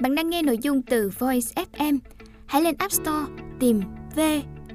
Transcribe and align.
Bạn 0.00 0.14
đang 0.14 0.30
nghe 0.30 0.42
nội 0.42 0.58
dung 0.58 0.82
từ 0.82 1.10
Voice 1.18 1.64
FM. 1.72 1.98
Hãy 2.46 2.62
lên 2.62 2.74
App 2.78 2.92
Store 2.92 3.32
tìm 3.60 3.80
V 4.16 4.20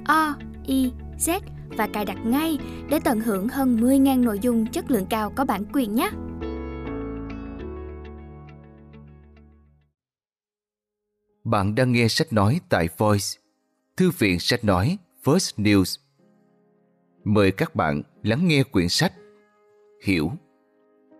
O 0.04 0.34
I 0.66 0.92
Z 1.18 1.40
và 1.68 1.88
cài 1.92 2.04
đặt 2.04 2.18
ngay 2.24 2.58
để 2.90 2.98
tận 3.04 3.20
hưởng 3.20 3.48
hơn 3.48 3.76
10.000 3.76 4.24
nội 4.24 4.38
dung 4.38 4.66
chất 4.66 4.90
lượng 4.90 5.06
cao 5.10 5.32
có 5.36 5.44
bản 5.44 5.64
quyền 5.72 5.94
nhé. 5.94 6.10
Bạn 11.44 11.74
đang 11.74 11.92
nghe 11.92 12.08
sách 12.08 12.32
nói 12.32 12.60
tại 12.68 12.88
Voice, 12.98 13.26
thư 13.96 14.10
viện 14.18 14.40
sách 14.40 14.64
nói 14.64 14.98
First 15.24 15.64
News. 15.64 15.98
Mời 17.24 17.52
các 17.52 17.74
bạn 17.74 18.02
lắng 18.22 18.48
nghe 18.48 18.62
quyển 18.62 18.88
sách 18.88 19.12
Hiểu 20.04 20.32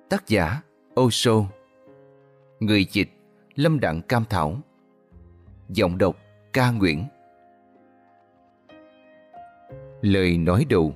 Tác 0.09 0.29
giả 0.29 0.61
Osho 1.01 1.33
Người 2.61 2.87
dịch 2.93 3.20
Lâm 3.61 3.81
Đặng 3.81 4.03
Cam 4.03 4.25
Thảo 4.31 4.57
Giọng 5.69 5.99
đọc 5.99 6.17
Ca 6.53 6.71
Nguyễn 6.71 7.05
Lời 10.01 10.39
nói 10.39 10.67
đầu 10.69 10.95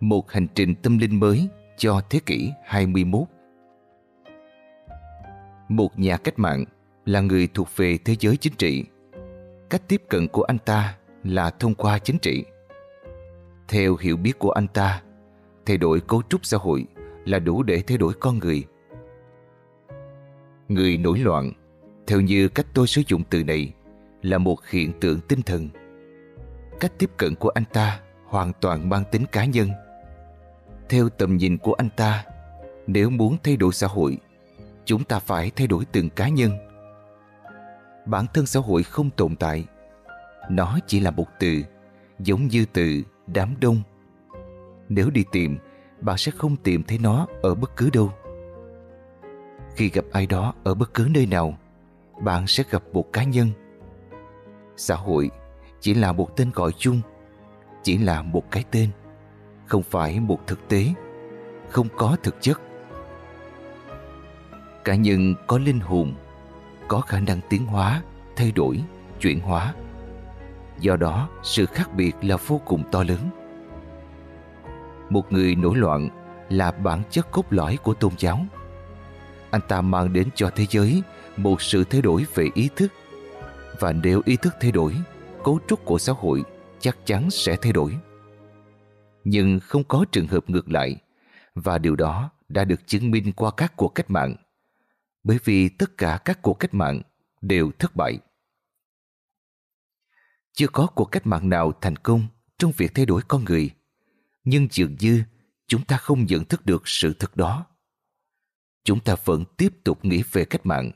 Một 0.00 0.30
hành 0.30 0.46
trình 0.54 0.74
tâm 0.74 0.98
linh 0.98 1.20
mới 1.20 1.48
cho 1.76 2.00
thế 2.10 2.20
kỷ 2.26 2.52
21 2.64 3.22
Một 5.68 5.98
nhà 5.98 6.16
cách 6.16 6.38
mạng 6.38 6.64
là 7.04 7.20
người 7.20 7.48
thuộc 7.54 7.68
về 7.76 7.98
thế 8.04 8.16
giới 8.20 8.36
chính 8.36 8.54
trị. 8.58 8.84
Cách 9.70 9.82
tiếp 9.88 10.02
cận 10.08 10.28
của 10.28 10.42
anh 10.42 10.58
ta 10.58 10.98
là 11.24 11.50
thông 11.50 11.74
qua 11.74 11.98
chính 11.98 12.18
trị. 12.18 12.44
Theo 13.68 13.96
hiểu 13.96 14.16
biết 14.16 14.38
của 14.38 14.50
anh 14.50 14.66
ta, 14.68 15.02
thay 15.66 15.76
đổi 15.76 16.00
cấu 16.00 16.22
trúc 16.28 16.46
xã 16.46 16.58
hội 16.58 16.86
là 17.24 17.38
đủ 17.38 17.62
để 17.62 17.82
thay 17.86 17.98
đổi 17.98 18.14
con 18.20 18.38
người. 18.38 18.64
Người 20.72 20.96
nổi 20.96 21.18
loạn, 21.18 21.52
theo 22.06 22.20
như 22.20 22.48
cách 22.48 22.66
tôi 22.74 22.86
sử 22.86 23.02
dụng 23.06 23.22
từ 23.30 23.44
này, 23.44 23.72
là 24.22 24.38
một 24.38 24.66
hiện 24.70 24.92
tượng 25.00 25.20
tinh 25.20 25.42
thần. 25.42 25.68
Cách 26.80 26.92
tiếp 26.98 27.10
cận 27.16 27.34
của 27.34 27.48
anh 27.48 27.64
ta 27.72 28.00
hoàn 28.26 28.52
toàn 28.60 28.88
mang 28.88 29.04
tính 29.10 29.24
cá 29.32 29.44
nhân. 29.44 29.68
Theo 30.88 31.08
tầm 31.08 31.36
nhìn 31.36 31.58
của 31.58 31.72
anh 31.72 31.88
ta, 31.96 32.24
nếu 32.86 33.10
muốn 33.10 33.36
thay 33.42 33.56
đổi 33.56 33.72
xã 33.72 33.86
hội, 33.86 34.18
chúng 34.84 35.04
ta 35.04 35.18
phải 35.18 35.50
thay 35.56 35.66
đổi 35.66 35.84
từng 35.92 36.10
cá 36.10 36.28
nhân. 36.28 36.52
Bản 38.06 38.26
thân 38.34 38.46
xã 38.46 38.60
hội 38.60 38.82
không 38.82 39.10
tồn 39.10 39.36
tại. 39.36 39.64
Nó 40.50 40.78
chỉ 40.86 41.00
là 41.00 41.10
một 41.10 41.26
từ, 41.40 41.62
giống 42.18 42.48
như 42.48 42.64
từ 42.72 43.02
đám 43.26 43.54
đông. 43.60 43.82
Nếu 44.88 45.10
đi 45.10 45.24
tìm, 45.32 45.58
bạn 46.00 46.18
sẽ 46.18 46.32
không 46.32 46.56
tìm 46.56 46.82
thấy 46.82 46.98
nó 46.98 47.26
ở 47.42 47.54
bất 47.54 47.76
cứ 47.76 47.90
đâu. 47.90 48.12
Khi 49.76 49.88
gặp 49.88 50.04
ai 50.12 50.26
đó 50.26 50.54
ở 50.64 50.74
bất 50.74 50.94
cứ 50.94 51.08
nơi 51.10 51.26
nào, 51.26 51.58
bạn 52.20 52.46
sẽ 52.46 52.64
gặp 52.70 52.82
một 52.92 53.12
cá 53.12 53.24
nhân. 53.24 53.50
Xã 54.76 54.94
hội 54.94 55.30
chỉ 55.80 55.94
là 55.94 56.12
một 56.12 56.36
tên 56.36 56.50
gọi 56.54 56.72
chung, 56.78 57.00
chỉ 57.82 57.98
là 57.98 58.22
một 58.22 58.50
cái 58.50 58.64
tên, 58.70 58.90
không 59.66 59.82
phải 59.82 60.20
một 60.20 60.46
thực 60.46 60.68
tế, 60.68 60.86
không 61.68 61.88
có 61.96 62.16
thực 62.22 62.36
chất. 62.40 62.60
Cá 64.84 64.94
nhân 64.94 65.34
có 65.46 65.58
linh 65.58 65.80
hồn, 65.80 66.14
có 66.88 67.00
khả 67.00 67.20
năng 67.20 67.40
tiến 67.48 67.66
hóa, 67.66 68.02
thay 68.36 68.52
đổi, 68.52 68.82
chuyển 69.20 69.40
hóa. 69.40 69.74
Do 70.80 70.96
đó, 70.96 71.28
sự 71.42 71.66
khác 71.66 71.94
biệt 71.94 72.12
là 72.22 72.36
vô 72.36 72.60
cùng 72.64 72.82
to 72.92 73.02
lớn. 73.02 73.30
Một 75.10 75.32
người 75.32 75.54
nổi 75.54 75.76
loạn 75.76 76.08
là 76.48 76.70
bản 76.70 77.02
chất 77.10 77.30
cốt 77.30 77.44
lõi 77.50 77.76
của 77.82 77.94
tôn 77.94 78.12
giáo. 78.18 78.46
Anh 79.52 79.60
ta 79.68 79.80
mang 79.80 80.12
đến 80.12 80.28
cho 80.34 80.50
thế 80.54 80.66
giới 80.70 81.02
một 81.36 81.62
sự 81.62 81.84
thay 81.84 82.02
đổi 82.02 82.26
về 82.34 82.48
ý 82.54 82.68
thức. 82.76 82.92
Và 83.80 83.92
nếu 83.92 84.22
ý 84.24 84.36
thức 84.36 84.54
thay 84.60 84.72
đổi, 84.72 84.96
cấu 85.44 85.58
trúc 85.68 85.84
của 85.84 85.98
xã 85.98 86.12
hội 86.12 86.42
chắc 86.80 86.98
chắn 87.04 87.30
sẽ 87.30 87.56
thay 87.56 87.72
đổi. 87.72 87.98
Nhưng 89.24 89.60
không 89.60 89.84
có 89.84 90.04
trường 90.12 90.26
hợp 90.26 90.50
ngược 90.50 90.70
lại, 90.70 90.96
và 91.54 91.78
điều 91.78 91.96
đó 91.96 92.30
đã 92.48 92.64
được 92.64 92.86
chứng 92.86 93.10
minh 93.10 93.32
qua 93.32 93.50
các 93.56 93.76
cuộc 93.76 93.88
cách 93.88 94.10
mạng. 94.10 94.36
Bởi 95.24 95.38
vì 95.44 95.68
tất 95.68 95.96
cả 95.98 96.18
các 96.24 96.42
cuộc 96.42 96.54
cách 96.54 96.74
mạng 96.74 97.02
đều 97.40 97.70
thất 97.78 97.96
bại. 97.96 98.18
Chưa 100.52 100.68
có 100.68 100.86
cuộc 100.86 101.04
cách 101.04 101.26
mạng 101.26 101.48
nào 101.48 101.72
thành 101.80 101.96
công 101.96 102.26
trong 102.58 102.72
việc 102.76 102.94
thay 102.94 103.06
đổi 103.06 103.22
con 103.28 103.44
người, 103.44 103.70
nhưng 104.44 104.68
dường 104.70 104.96
như 105.00 105.22
chúng 105.66 105.84
ta 105.84 105.96
không 105.96 106.24
nhận 106.24 106.44
thức 106.44 106.66
được 106.66 106.82
sự 106.88 107.12
thật 107.18 107.36
đó. 107.36 107.66
Chúng 108.84 109.00
ta 109.00 109.16
vẫn 109.24 109.44
tiếp 109.56 109.72
tục 109.84 110.04
nghĩ 110.04 110.22
về 110.32 110.44
cách 110.44 110.66
mạng, 110.66 110.90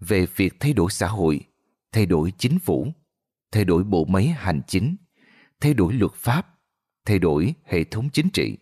về 0.00 0.26
việc 0.36 0.54
thay 0.60 0.72
đổi 0.72 0.90
xã 0.90 1.06
hội, 1.06 1.40
thay 1.92 2.06
đổi 2.06 2.32
chính 2.38 2.58
phủ, 2.58 2.92
thay 3.52 3.64
đổi 3.64 3.84
bộ 3.84 4.04
máy 4.04 4.26
hành 4.26 4.60
chính, 4.66 4.96
thay 5.60 5.74
đổi 5.74 5.92
luật 5.92 6.12
pháp, 6.14 6.54
thay 7.04 7.18
đổi 7.18 7.54
hệ 7.64 7.84
thống 7.84 8.08
chính 8.12 8.28
trị. 8.32 8.56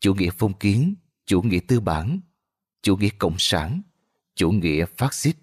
Chủ 0.00 0.14
nghĩa 0.14 0.30
phong 0.38 0.52
kiến, 0.52 0.94
chủ 1.26 1.42
nghĩa 1.42 1.60
tư 1.68 1.80
bản, 1.80 2.20
chủ 2.82 2.96
nghĩa 2.96 3.08
cộng 3.18 3.38
sản, 3.38 3.82
chủ 4.34 4.50
nghĩa 4.50 4.84
phát 4.96 5.14
xít, 5.14 5.36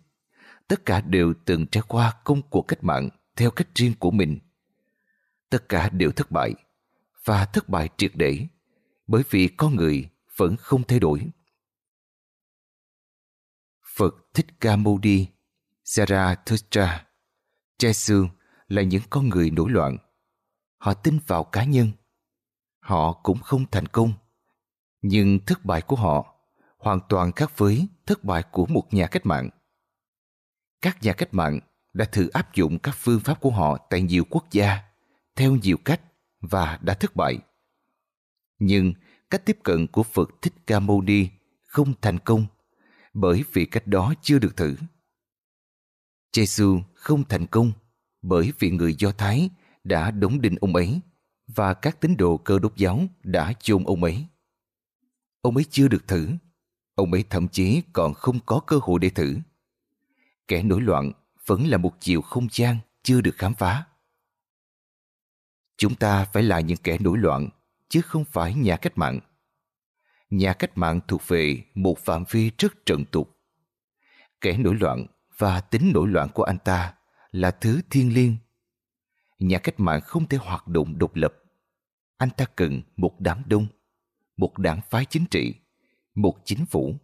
tất 0.68 0.86
cả 0.86 1.02
đều 1.02 1.34
từng 1.46 1.68
trải 1.68 1.84
qua 1.88 2.14
công 2.24 2.42
cuộc 2.50 2.62
cách 2.62 2.84
mạng 2.84 3.09
theo 3.36 3.52
cách 3.52 3.68
riêng 3.76 3.94
của 4.00 4.12
mình. 4.12 4.40
Tất 5.50 5.70
cả 5.70 5.90
đều 5.90 6.12
thất 6.12 6.32
bại, 6.32 6.54
và 7.26 7.46
thất 7.46 7.70
bại 7.70 7.90
triệt 7.98 8.12
để, 8.16 8.48
bởi 9.08 9.24
vì 9.30 9.48
con 9.48 9.76
người 9.76 10.09
vẫn 10.38 10.58
không 10.58 10.84
thay 10.84 11.00
đổi. 11.00 11.26
Phật 14.00 14.16
Thích 14.34 14.46
Ca 14.60 14.76
Mâu 14.76 15.00
Ni, 15.04 15.26
Zarathustra, 15.86 17.00
Jesus 17.80 18.28
là 18.68 18.82
những 18.82 19.02
con 19.10 19.30
người 19.30 19.52
nổi 19.52 19.70
loạn. 19.70 19.98
Họ 20.78 20.94
tin 20.94 21.20
vào 21.28 21.44
cá 21.44 21.64
nhân. 21.64 21.92
Họ 22.80 23.14
cũng 23.14 23.40
không 23.40 23.66
thành 23.72 23.86
công. 23.86 24.14
Nhưng 25.02 25.40
thất 25.46 25.66
bại 25.66 25.82
của 25.82 25.96
họ 25.96 26.36
hoàn 26.78 27.00
toàn 27.09 27.32
khác 27.32 27.58
với 27.58 27.88
thất 28.06 28.24
bại 28.24 28.44
của 28.52 28.66
một 28.66 28.94
nhà 28.94 29.08
cách 29.08 29.26
mạng. 29.26 29.50
Các 30.82 31.04
nhà 31.04 31.14
cách 31.14 31.34
mạng 31.34 31.59
đã 31.94 32.06
thử 32.06 32.30
áp 32.30 32.56
dụng 32.56 32.80
các 32.80 32.96
phương 32.98 33.20
pháp 33.20 33.42
của 33.42 33.52
họ 33.52 33.78
tại 33.90 34.02
nhiều 34.02 34.24
quốc 34.30 34.46
gia, 34.52 34.80
theo 35.36 35.56
nhiều 35.56 35.78
cách 35.86 36.02
và 36.42 36.80
đã 36.82 36.94
thất 36.94 37.16
bại. 37.16 37.40
Nhưng 38.59 38.94
cách 39.30 39.46
tiếp 39.46 39.58
cận 39.64 39.88
của 39.88 40.04
Phật 40.04 40.30
Thích 40.42 40.54
Ca 40.68 40.80
Mâu 40.80 41.02
Ni 41.02 41.28
không 41.66 41.94
thành 42.02 42.20
công 42.20 42.46
bởi 43.14 43.44
vì 43.53 43.66
cách 43.66 43.88
đó 43.88 44.14
chưa 44.22 44.40
được 44.40 44.58
thử. 44.58 44.75
Giêsu 46.34 46.80
không 46.94 47.24
thành 47.24 47.47
công 47.47 47.72
bởi 48.22 48.53
vì 48.59 48.72
người 48.72 48.96
Do 49.00 49.12
Thái 49.12 49.50
đã 49.84 50.12
đóng 50.12 50.42
đinh 50.42 50.56
ông 50.62 50.75
ấy 50.75 51.02
và 51.47 51.74
các 51.74 52.02
tín 52.02 52.18
đồ 52.18 52.38
cơ 52.38 52.59
đốc 52.59 52.75
giáo 52.75 53.02
đã 53.24 53.53
chôn 53.59 53.84
ông 53.84 54.03
ấy. 54.03 54.25
Ông 55.42 55.56
ấy 55.56 55.66
chưa 55.70 55.88
được 55.88 56.08
thử, 56.08 56.30
ông 56.96 57.14
ấy 57.14 57.24
thậm 57.30 57.47
chí 57.47 57.81
còn 57.94 58.14
không 58.14 58.40
có 58.46 58.59
cơ 58.59 58.80
hội 58.81 59.00
để 59.00 59.09
thử. 59.09 59.38
Kẻ 60.47 60.64
nổi 60.64 60.81
loạn 60.81 61.12
vẫn 61.46 61.68
là 61.68 61.78
một 61.78 61.94
chiều 62.00 62.22
không 62.22 62.47
gian 62.52 62.78
chưa 63.03 63.22
được 63.22 63.36
khám 63.38 63.53
phá. 63.53 63.86
Chúng 65.78 65.96
ta 65.96 66.26
phải 66.26 66.44
là 66.44 66.59
những 66.59 66.78
kẻ 66.84 66.97
nổi 67.00 67.18
loạn, 67.18 67.50
chứ 67.90 68.02
không 68.02 68.26
phải 68.26 68.53
nhà 68.53 68.78
cách 68.78 68.97
mạng. 68.97 69.20
Nhà 70.29 70.53
cách 70.53 70.78
mạng 70.78 71.00
thuộc 71.07 71.28
về 71.28 71.63
một 71.73 72.00
phạm 72.00 72.23
vi 72.29 72.51
rất 72.57 72.85
trần 72.85 73.06
tục. 73.06 73.38
Kẻ 74.41 74.57
nổi 74.57 74.75
loạn 74.75 75.06
và 75.38 75.62
tính 75.62 75.91
nổi 75.94 76.07
loạn 76.07 76.29
của 76.34 76.44
anh 76.44 76.57
ta 76.57 76.94
là 77.31 77.51
thứ 77.51 77.81
thiên 77.90 78.13
liêng. 78.13 78.35
Nhà 79.40 79.59
cách 79.59 79.79
mạng 79.79 80.01
không 80.01 80.28
thể 80.28 80.38
hoạt 80.38 80.67
động 80.67 80.97
độc 80.97 81.16
lập. 81.16 81.34
Anh 82.17 82.29
ta 82.38 82.45
cần 82.56 82.81
một 82.97 83.16
đám 83.19 83.44
đông, 83.45 83.67
một 84.38 84.57
đảng 84.57 84.81
phái 84.90 85.06
chính 85.06 85.25
trị, 85.25 85.56
một 86.16 86.41
chính 86.46 86.66
phủ. 86.66 86.96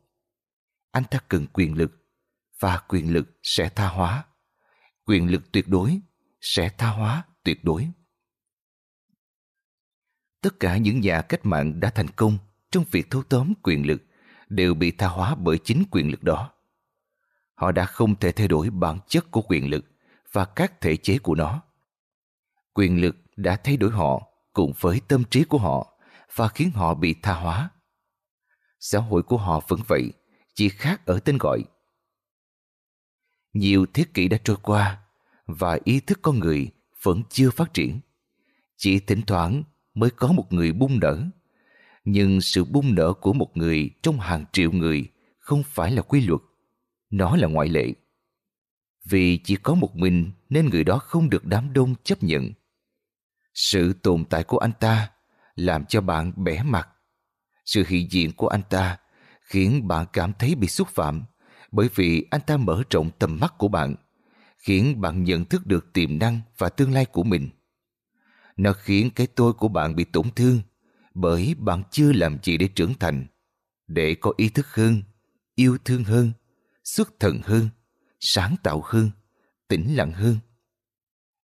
Anh 0.91 1.03
ta 1.11 1.19
cần 1.27 1.47
quyền 1.53 1.73
lực 1.73 1.91
và 2.59 2.77
quyền 2.87 3.13
lực 3.13 3.39
sẽ 3.43 3.69
tha 3.69 3.87
hóa. 3.87 4.25
Quyền 5.05 5.31
lực 5.31 5.51
tuyệt 5.51 5.67
đối 5.67 5.99
sẽ 6.41 6.69
tha 6.77 6.89
hóa 6.89 7.23
tuyệt 7.43 7.63
đối. 7.63 7.87
Tất 10.41 10.59
cả 10.59 10.77
những 10.77 11.01
nhà 11.01 11.21
cách 11.21 11.45
mạng 11.45 11.79
đã 11.79 11.89
thành 11.89 12.09
công 12.15 12.37
trong 12.75 12.85
việc 12.91 13.09
thâu 13.09 13.23
tóm 13.23 13.53
quyền 13.63 13.87
lực 13.87 14.01
đều 14.49 14.73
bị 14.73 14.91
tha 14.91 15.07
hóa 15.07 15.35
bởi 15.35 15.57
chính 15.63 15.83
quyền 15.91 16.11
lực 16.11 16.23
đó. 16.23 16.51
Họ 17.53 17.71
đã 17.71 17.85
không 17.85 18.15
thể 18.15 18.31
thay 18.31 18.47
đổi 18.47 18.69
bản 18.69 18.99
chất 19.07 19.31
của 19.31 19.41
quyền 19.41 19.69
lực 19.69 19.85
và 20.31 20.45
các 20.45 20.81
thể 20.81 20.97
chế 20.97 21.17
của 21.17 21.35
nó. 21.35 21.61
Quyền 22.73 23.01
lực 23.01 23.15
đã 23.35 23.55
thay 23.55 23.77
đổi 23.77 23.91
họ 23.91 24.27
cùng 24.53 24.73
với 24.79 25.01
tâm 25.07 25.23
trí 25.23 25.43
của 25.43 25.57
họ 25.57 25.99
và 26.35 26.47
khiến 26.47 26.71
họ 26.71 26.93
bị 26.93 27.15
tha 27.21 27.33
hóa. 27.33 27.69
Xã 28.79 28.99
hội 28.99 29.23
của 29.23 29.37
họ 29.37 29.61
vẫn 29.67 29.79
vậy, 29.87 30.13
chỉ 30.55 30.69
khác 30.69 31.05
ở 31.05 31.19
tên 31.19 31.37
gọi. 31.37 31.63
Nhiều 33.53 33.85
thế 33.93 34.05
kỷ 34.13 34.27
đã 34.27 34.37
trôi 34.43 34.57
qua 34.61 35.03
và 35.45 35.79
ý 35.83 35.99
thức 35.99 36.19
con 36.21 36.39
người 36.39 36.71
vẫn 37.03 37.23
chưa 37.29 37.51
phát 37.51 37.73
triển. 37.73 37.99
Chỉ 38.77 38.99
thỉnh 38.99 39.21
thoảng 39.27 39.63
mới 39.93 40.09
có 40.09 40.27
một 40.27 40.53
người 40.53 40.71
bung 40.71 40.99
nở. 40.99 41.29
Nhưng 42.05 42.41
sự 42.41 42.63
bung 42.63 42.95
nở 42.95 43.13
của 43.13 43.33
một 43.33 43.57
người 43.57 43.89
trong 44.01 44.19
hàng 44.19 44.45
triệu 44.51 44.71
người 44.71 45.07
không 45.39 45.63
phải 45.63 45.91
là 45.91 46.01
quy 46.01 46.21
luật. 46.21 46.41
nó 47.09 47.35
là 47.35 47.47
ngoại 47.47 47.69
lệ. 47.69 47.93
Vì 49.05 49.37
chỉ 49.37 49.55
có 49.55 49.75
một 49.75 49.95
mình 49.95 50.31
nên 50.49 50.69
người 50.69 50.83
đó 50.83 50.97
không 50.97 51.29
được 51.29 51.45
đám 51.45 51.73
đông 51.73 51.95
chấp 52.03 52.23
nhận. 52.23 52.51
Sự 53.53 53.93
tồn 53.93 54.25
tại 54.25 54.43
của 54.43 54.57
anh 54.57 54.71
ta 54.79 55.11
làm 55.55 55.85
cho 55.85 56.01
bạn 56.01 56.31
bẻ 56.35 56.63
mặt. 56.63 56.89
Sự 57.65 57.83
hiện 57.87 58.11
diện 58.11 58.31
của 58.31 58.47
anh 58.47 58.61
ta 58.69 58.97
khiến 59.41 59.87
bạn 59.87 60.05
cảm 60.13 60.33
thấy 60.39 60.55
bị 60.55 60.67
xúc 60.67 60.87
phạm 60.87 61.23
bởi 61.71 61.89
vì 61.95 62.27
anh 62.31 62.41
ta 62.47 62.57
mở 62.57 62.83
rộng 62.89 63.09
tầm 63.19 63.39
mắt 63.41 63.53
của 63.57 63.67
bạn, 63.67 63.95
khiến 64.57 65.01
bạn 65.01 65.23
nhận 65.23 65.45
thức 65.45 65.65
được 65.65 65.93
tiềm 65.93 66.19
năng 66.19 66.41
và 66.57 66.69
tương 66.69 66.93
lai 66.93 67.05
của 67.05 67.23
mình. 67.23 67.49
Nó 68.57 68.73
khiến 68.73 69.09
cái 69.15 69.27
tôi 69.27 69.53
của 69.53 69.67
bạn 69.67 69.95
bị 69.95 70.03
tổn 70.03 70.31
thương 70.35 70.59
bởi 71.15 71.55
bạn 71.57 71.83
chưa 71.91 72.13
làm 72.13 72.37
gì 72.43 72.57
để 72.57 72.67
trưởng 72.67 72.93
thành, 72.99 73.25
để 73.87 74.15
có 74.15 74.33
ý 74.37 74.49
thức 74.49 74.67
hơn, 74.67 75.03
yêu 75.55 75.77
thương 75.85 76.03
hơn, 76.03 76.31
xuất 76.83 77.19
thần 77.19 77.41
hơn, 77.43 77.69
sáng 78.19 78.55
tạo 78.63 78.81
hơn, 78.85 79.11
tĩnh 79.67 79.95
lặng 79.95 80.11
hơn, 80.11 80.37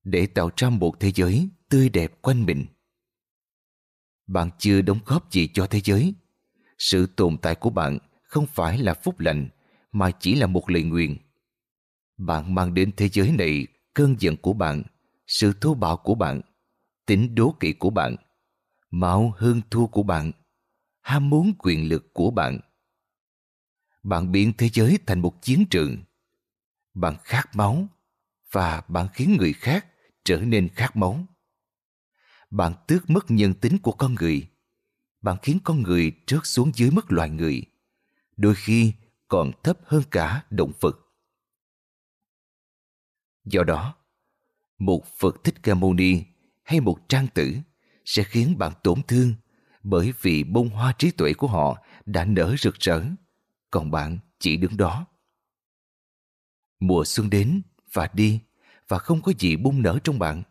để 0.04 0.26
tạo 0.26 0.50
ra 0.56 0.70
một 0.70 1.00
thế 1.00 1.12
giới 1.12 1.48
tươi 1.68 1.88
đẹp 1.88 2.22
quanh 2.22 2.46
mình. 2.46 2.66
Bạn 4.26 4.50
chưa 4.58 4.82
đóng 4.82 4.98
góp 5.06 5.32
gì 5.32 5.48
cho 5.54 5.66
thế 5.66 5.80
giới. 5.80 6.14
Sự 6.78 7.06
tồn 7.06 7.38
tại 7.38 7.54
của 7.54 7.70
bạn 7.70 7.98
không 8.22 8.46
phải 8.46 8.78
là 8.78 8.94
phúc 8.94 9.20
lành 9.20 9.48
mà 9.92 10.10
chỉ 10.10 10.34
là 10.34 10.46
một 10.46 10.70
lời 10.70 10.82
nguyện. 10.82 11.16
Bạn 12.16 12.54
mang 12.54 12.74
đến 12.74 12.90
thế 12.96 13.08
giới 13.08 13.32
này 13.32 13.66
cơn 13.94 14.16
giận 14.18 14.36
của 14.36 14.52
bạn, 14.52 14.82
sự 15.26 15.52
thô 15.60 15.74
bạo 15.74 15.96
của 15.96 16.14
bạn, 16.14 16.40
tính 17.06 17.34
đố 17.34 17.54
kỵ 17.60 17.72
của 17.72 17.90
bạn, 17.90 18.16
mạo 18.90 19.34
hơn 19.36 19.60
thua 19.70 19.86
của 19.86 20.02
bạn, 20.02 20.32
ham 21.00 21.30
muốn 21.30 21.52
quyền 21.58 21.88
lực 21.88 22.14
của 22.14 22.30
bạn. 22.30 22.60
Bạn 24.02 24.32
biến 24.32 24.52
thế 24.58 24.68
giới 24.68 24.98
thành 25.06 25.20
một 25.20 25.42
chiến 25.42 25.64
trường. 25.70 25.96
Bạn 26.94 27.16
khát 27.24 27.56
máu 27.56 27.86
và 28.52 28.82
bạn 28.88 29.08
khiến 29.12 29.36
người 29.38 29.52
khác 29.52 29.86
trở 30.24 30.38
nên 30.38 30.68
khát 30.68 30.96
máu. 30.96 31.26
Bạn 32.50 32.72
tước 32.86 33.10
mất 33.10 33.30
nhân 33.30 33.54
tính 33.54 33.78
của 33.78 33.92
con 33.92 34.14
người. 34.14 34.48
Bạn 35.20 35.36
khiến 35.42 35.58
con 35.64 35.82
người 35.82 36.12
trớt 36.26 36.40
xuống 36.44 36.72
dưới 36.74 36.90
mức 36.90 37.12
loài 37.12 37.30
người. 37.30 37.62
Đôi 38.36 38.54
khi 38.54 38.92
còn 39.28 39.50
thấp 39.62 39.78
hơn 39.84 40.02
cả 40.10 40.44
động 40.50 40.72
vật. 40.80 40.98
Do 43.44 43.62
đó, 43.62 43.94
một 44.78 45.06
Phật 45.18 45.44
Thích 45.44 45.54
Ca 45.62 45.74
Mâu 45.74 45.94
Ni 45.94 46.22
hay 46.62 46.80
một 46.80 47.08
trang 47.08 47.26
tử 47.34 47.56
sẽ 48.04 48.22
khiến 48.22 48.58
bạn 48.58 48.72
tổn 48.82 49.02
thương 49.08 49.34
bởi 49.82 50.12
vì 50.22 50.44
bông 50.44 50.68
hoa 50.68 50.92
trí 50.98 51.10
tuệ 51.10 51.32
của 51.32 51.46
họ 51.46 51.82
đã 52.06 52.24
nở 52.24 52.54
rực 52.58 52.74
rỡ, 52.74 53.02
còn 53.70 53.90
bạn 53.90 54.18
chỉ 54.38 54.56
đứng 54.56 54.76
đó. 54.76 55.06
Mùa 56.80 57.04
xuân 57.04 57.30
đến 57.30 57.62
và 57.92 58.08
đi 58.12 58.40
và 58.88 58.98
không 58.98 59.22
có 59.22 59.32
gì 59.38 59.56
bung 59.56 59.82
nở 59.82 59.98
trong 60.04 60.18
bạn. 60.18 60.42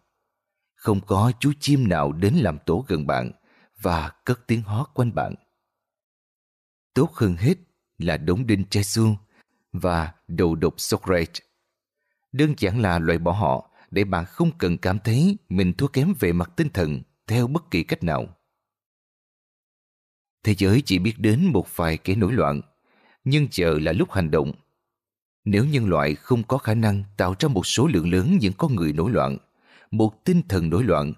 Không 0.75 1.01
có 1.01 1.31
chú 1.39 1.53
chim 1.59 1.87
nào 1.87 2.11
đến 2.11 2.33
làm 2.33 2.57
tổ 2.65 2.85
gần 2.87 3.07
bạn 3.07 3.31
và 3.81 4.11
cất 4.25 4.47
tiếng 4.47 4.61
hót 4.61 4.87
quanh 4.93 5.15
bạn. 5.15 5.35
Tốt 6.93 7.13
hơn 7.13 7.35
hết 7.35 7.57
là 7.97 8.17
đống 8.17 8.47
đinh 8.47 8.63
Jesu 8.69 9.15
và 9.71 10.13
đầu 10.27 10.55
độc 10.55 10.73
Socrates. 10.77 11.41
Đơn 12.31 12.53
giản 12.57 12.81
là 12.81 12.99
loại 12.99 13.19
bỏ 13.19 13.31
họ 13.31 13.69
để 13.91 14.03
bạn 14.03 14.25
không 14.25 14.57
cần 14.57 14.77
cảm 14.77 14.99
thấy 14.99 15.37
mình 15.49 15.73
thua 15.73 15.87
kém 15.87 16.13
về 16.19 16.33
mặt 16.33 16.51
tinh 16.55 16.69
thần 16.73 17.01
theo 17.29 17.47
bất 17.47 17.71
kỳ 17.71 17.83
cách 17.83 18.03
nào. 18.03 18.27
Thế 20.43 20.55
giới 20.57 20.81
chỉ 20.85 20.99
biết 20.99 21.13
đến 21.17 21.45
một 21.45 21.75
vài 21.75 21.97
kẻ 21.97 22.15
nổi 22.15 22.33
loạn, 22.33 22.61
nhưng 23.23 23.47
chờ 23.47 23.79
là 23.81 23.91
lúc 23.91 24.11
hành 24.11 24.31
động. 24.31 24.51
Nếu 25.45 25.65
nhân 25.65 25.89
loại 25.89 26.15
không 26.15 26.43
có 26.43 26.57
khả 26.57 26.73
năng 26.73 27.03
tạo 27.17 27.35
ra 27.39 27.49
một 27.49 27.67
số 27.67 27.87
lượng 27.87 28.11
lớn 28.13 28.37
những 28.41 28.53
con 28.57 28.75
người 28.75 28.93
nổi 28.93 29.11
loạn, 29.11 29.37
một 29.91 30.25
tinh 30.25 30.41
thần 30.49 30.69
nổi 30.69 30.83
loạn, 30.83 31.13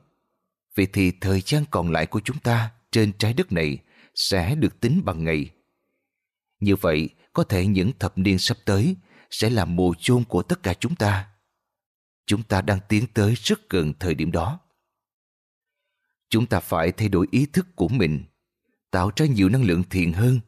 vậy 0.75 0.87
thì 0.93 1.11
thời 1.21 1.41
gian 1.45 1.63
còn 1.71 1.91
lại 1.91 2.05
của 2.05 2.19
chúng 2.19 2.39
ta 2.39 2.71
trên 2.91 3.13
trái 3.17 3.33
đất 3.33 3.51
này 3.51 3.77
sẽ 4.15 4.55
được 4.55 4.79
tính 4.79 5.01
bằng 5.05 5.23
ngày 5.23 5.51
như 6.61 6.75
vậy, 6.75 7.09
có 7.33 7.43
thể 7.43 7.65
những 7.65 7.91
thập 7.99 8.17
niên 8.17 8.37
sắp 8.37 8.57
tới 8.65 8.95
sẽ 9.29 9.49
là 9.49 9.65
mùa 9.65 9.93
chôn 9.99 10.23
của 10.23 10.43
tất 10.43 10.63
cả 10.63 10.73
chúng 10.73 10.95
ta. 10.95 11.27
Chúng 12.25 12.43
ta 12.43 12.61
đang 12.61 12.79
tiến 12.89 13.05
tới 13.13 13.33
rất 13.33 13.69
gần 13.69 13.93
thời 13.99 14.13
điểm 14.13 14.31
đó. 14.31 14.59
Chúng 16.31 16.45
ta 16.45 16.59
phải 16.59 16.91
thay 16.91 17.09
đổi 17.09 17.27
ý 17.31 17.45
thức 17.45 17.75
của 17.75 17.87
mình, 17.87 18.23
tạo 18.91 19.11
ra 19.15 19.25
nhiều 19.25 19.49
năng 19.49 19.63
lượng 19.63 19.83
thiện 19.89 20.13
hơn, 20.13 20.39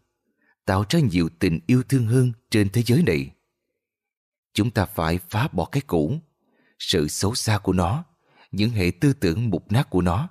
tạo 0.66 0.86
ra 0.90 1.00
nhiều 1.00 1.30
tình 1.40 1.60
yêu 1.68 1.84
thương 1.90 2.08
hơn 2.08 2.32
trên 2.50 2.70
thế 2.70 2.84
giới 2.84 3.04
này. 3.04 3.30
Chúng 4.54 4.72
ta 4.72 4.86
phải 4.86 5.20
phá 5.30 5.48
bỏ 5.52 5.66
cái 5.66 5.82
cũ, 5.88 6.20
sự 6.80 7.08
xấu 7.08 7.36
xa 7.36 7.58
của 7.58 7.74
nó, 7.74 8.04
những 8.52 8.70
hệ 8.70 8.92
tư 8.92 9.14
tưởng 9.14 9.50
mục 9.50 9.72
nát 9.72 9.90
của 9.90 10.02
nó, 10.02 10.30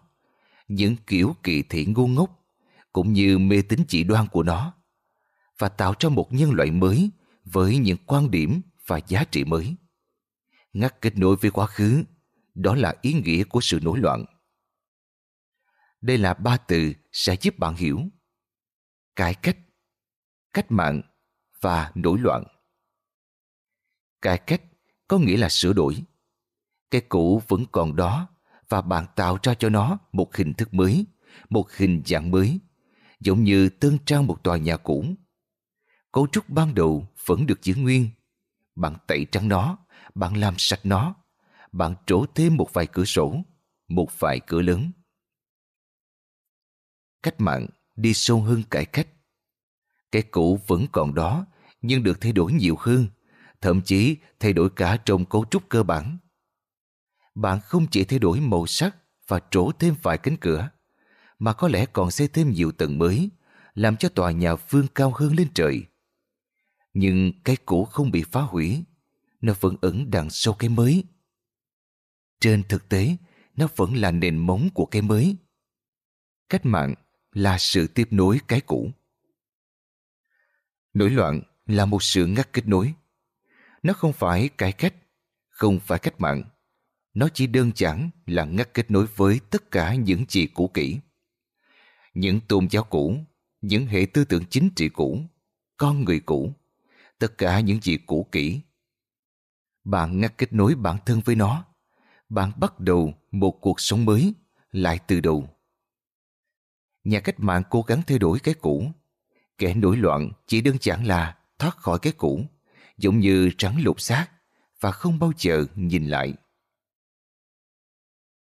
những 0.69 0.97
kiểu 1.07 1.37
kỳ 1.43 1.63
thị 1.63 1.87
ngu 1.87 2.07
ngốc, 2.07 2.45
cũng 2.93 3.13
như 3.13 3.39
mê 3.39 3.63
tín 3.63 3.81
dị 3.89 4.05
đoan 4.05 4.27
của 4.29 4.43
nó 4.43 4.75
và 5.59 5.69
tạo 5.69 5.95
ra 6.01 6.09
một 6.09 6.33
nhân 6.33 6.51
loại 6.51 6.71
mới 6.71 7.11
với 7.45 7.79
những 7.79 7.99
quan 8.07 8.31
điểm 8.31 8.61
và 8.87 9.01
giá 9.09 9.25
trị 9.25 9.45
mới. 9.45 9.75
Ngắt 10.73 11.01
kết 11.01 11.19
nối 11.19 11.37
với 11.37 11.51
quá 11.51 11.67
khứ, 11.67 12.03
đó 12.55 12.75
là 12.75 12.95
ý 13.03 13.13
nghĩa 13.13 13.45
của 13.45 13.61
sự 13.61 13.81
nổi 13.83 13.99
loạn. 13.99 14.25
Đây 16.03 16.19
là 16.19 16.35
ba 16.35 16.57
từ 16.57 16.93
sẽ 17.13 17.37
giúp 17.41 17.59
bạn 17.59 17.75
hiểu. 17.77 18.01
Cải 19.17 19.35
cách, 19.35 19.57
cách 20.53 20.67
mạng 20.69 21.03
và 21.61 21.93
nổi 21.95 22.19
loạn. 22.19 22.45
Cải 24.23 24.39
cách 24.39 24.63
có 25.09 25.19
nghĩa 25.19 25.37
là 25.37 25.49
sửa 25.49 25.73
đổi. 25.73 26.05
Cái 26.91 27.01
cũ 27.01 27.43
vẫn 27.49 27.65
còn 27.73 27.97
đó 27.97 28.29
và 28.69 28.81
bạn 28.81 29.07
tạo 29.17 29.39
ra 29.43 29.55
cho 29.55 29.69
nó 29.69 29.99
một 30.13 30.37
hình 30.37 30.55
thức 30.55 30.75
mới, 30.75 31.07
một 31.51 31.73
hình 31.73 32.03
dạng 32.07 32.31
mới, 32.31 32.61
giống 33.21 33.45
như 33.45 33.69
tân 33.69 33.99
trang 34.07 34.27
một 34.27 34.45
tòa 34.45 34.57
nhà 34.57 34.77
cũ 34.77 35.05
cấu 36.13 36.27
trúc 36.33 36.49
ban 36.49 36.75
đầu 36.75 37.07
vẫn 37.27 37.47
được 37.47 37.63
giữ 37.63 37.75
nguyên. 37.75 38.09
Bạn 38.75 38.95
tẩy 39.07 39.27
trắng 39.33 39.49
nó, 39.49 39.79
bạn 40.15 40.37
làm 40.37 40.55
sạch 40.59 40.81
nó, 40.85 41.15
bạn 41.73 41.95
trổ 42.07 42.25
thêm 42.35 42.57
một 42.57 42.73
vài 42.73 42.87
cửa 42.87 43.05
sổ, 43.05 43.37
một 43.89 44.21
vài 44.21 44.41
cửa 44.47 44.63
lớn. 44.63 44.91
Cách 47.23 47.41
mạng 47.41 47.67
đi 47.97 48.15
sâu 48.15 48.41
hơn 48.41 48.63
cải 48.71 48.85
cách. 48.85 49.09
Cái 50.13 50.23
cũ 50.23 50.61
vẫn 50.67 50.87
còn 50.93 51.15
đó, 51.15 51.47
nhưng 51.83 52.03
được 52.03 52.21
thay 52.21 52.33
đổi 52.33 52.53
nhiều 52.53 52.77
hơn, 52.79 53.07
thậm 53.61 53.83
chí 53.83 54.17
thay 54.41 54.53
đổi 54.53 54.71
cả 54.71 54.97
trong 55.05 55.25
cấu 55.25 55.45
trúc 55.51 55.69
cơ 55.69 55.83
bản. 55.83 56.19
Bạn 57.35 57.61
không 57.61 57.87
chỉ 57.91 58.05
thay 58.05 58.19
đổi 58.19 58.41
màu 58.41 58.67
sắc 58.67 58.97
và 59.29 59.41
trổ 59.51 59.71
thêm 59.79 59.95
vài 60.03 60.19
cánh 60.19 60.37
cửa, 60.37 60.69
mà 61.39 61.53
có 61.53 61.69
lẽ 61.69 61.87
còn 61.87 62.11
xây 62.11 62.29
thêm 62.29 62.51
nhiều 62.51 62.73
tầng 62.73 62.99
mới, 62.99 63.31
làm 63.75 63.97
cho 63.97 64.09
tòa 64.09 64.31
nhà 64.31 64.55
vươn 64.55 64.87
cao 64.95 65.13
hơn 65.17 65.35
lên 65.35 65.49
trời. 65.55 65.85
Nhưng 66.95 67.33
cái 67.45 67.57
cũ 67.57 67.85
không 67.85 68.11
bị 68.11 68.23
phá 68.23 68.41
hủy, 68.41 68.85
nó 69.41 69.55
vẫn 69.61 69.77
ẩn 69.81 70.11
đằng 70.11 70.31
sau 70.31 70.55
cái 70.55 70.71
mới. 70.71 71.05
Trên 72.41 72.63
thực 72.69 72.89
tế, 72.89 73.17
nó 73.57 73.69
vẫn 73.77 73.97
là 73.97 74.11
nền 74.11 74.39
móng 74.39 74.69
của 74.75 74.87
cái 74.87 75.03
mới. 75.03 75.37
Cách 76.49 76.67
mạng 76.67 76.95
là 77.33 77.59
sự 77.59 77.87
tiếp 77.87 78.09
nối 78.11 78.41
cái 78.49 78.61
cũ. 78.61 78.91
Nổi 80.95 81.11
loạn 81.11 81.43
là 81.67 81.87
một 81.87 82.03
sự 82.03 82.27
ngắt 82.27 82.53
kết 82.53 82.69
nối. 82.69 82.95
Nó 83.83 83.93
không 83.93 84.13
phải 84.13 84.49
cải 84.49 84.73
cách, 84.73 84.95
không 85.49 85.81
phải 85.81 85.99
cách 85.99 86.21
mạng. 86.21 86.43
Nó 87.15 87.29
chỉ 87.35 87.47
đơn 87.47 87.73
giản 87.75 88.11
là 88.27 88.45
ngắt 88.45 88.75
kết 88.75 88.91
nối 88.91 89.07
với 89.17 89.41
tất 89.51 89.71
cả 89.71 89.95
những 89.95 90.25
gì 90.29 90.47
cũ 90.47 90.71
kỹ. 90.75 90.99
Những 92.15 92.41
tôn 92.41 92.69
giáo 92.71 92.85
cũ, 92.85 93.17
những 93.61 93.87
hệ 93.87 94.07
tư 94.13 94.25
tưởng 94.25 94.45
chính 94.51 94.71
trị 94.77 94.89
cũ, 94.89 95.21
con 95.77 96.05
người 96.05 96.21
cũ, 96.21 96.53
tất 97.19 97.39
cả 97.39 97.61
những 97.61 97.81
gì 97.81 97.97
cũ 97.97 98.29
kỹ. 98.33 98.61
Bạn 99.85 100.21
ngắt 100.21 100.39
kết 100.39 100.53
nối 100.53 100.75
bản 100.75 100.97
thân 101.07 101.21
với 101.25 101.35
nó. 101.35 101.65
Bạn 102.29 102.53
bắt 102.57 102.81
đầu 102.81 103.15
một 103.31 103.59
cuộc 103.61 103.81
sống 103.81 104.05
mới, 104.05 104.35
lại 104.73 104.99
từ 105.07 105.21
đầu. 105.21 105.49
Nhà 107.05 107.21
cách 107.21 107.41
mạng 107.41 107.63
cố 107.71 107.83
gắng 107.83 108.03
thay 108.07 108.19
đổi 108.19 108.39
cái 108.39 108.55
cũ. 108.55 108.91
Kẻ 109.59 109.75
nổi 109.75 109.97
loạn 109.97 110.31
chỉ 110.47 110.61
đơn 110.61 110.77
giản 110.81 111.07
là 111.07 111.39
thoát 111.59 111.77
khỏi 111.77 111.99
cái 111.99 112.13
cũ, 112.13 112.45
giống 112.99 113.19
như 113.19 113.51
trắng 113.59 113.77
lột 113.85 114.01
xác 114.01 114.27
và 114.81 114.91
không 114.91 115.19
bao 115.19 115.33
giờ 115.39 115.65
nhìn 115.75 116.07
lại. 116.07 116.35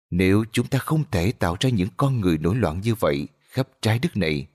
Nếu 0.09 0.45
chúng 0.51 0.67
ta 0.67 0.79
không 0.79 1.03
thể 1.11 1.31
tạo 1.31 1.57
ra 1.59 1.69
những 1.69 1.89
con 1.97 2.21
người 2.21 2.37
nổi 2.37 2.55
loạn 2.55 2.81
như 2.81 2.95
vậy 2.95 3.27
khắp 3.49 3.67
trái 3.81 3.99
đất 3.99 4.17
này, 4.17 4.47